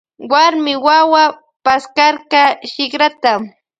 [0.31, 1.23] Warmi wawa
[1.65, 3.31] paskarka shikrata.